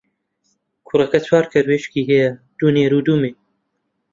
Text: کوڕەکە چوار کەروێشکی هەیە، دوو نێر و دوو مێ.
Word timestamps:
کوڕەکە 0.87 1.19
چوار 1.25 1.45
کەروێشکی 1.53 2.07
هەیە، 2.09 2.29
دوو 2.57 2.69
نێر 2.75 2.91
و 2.95 3.05
دوو 3.05 3.17
مێ. 3.21 3.31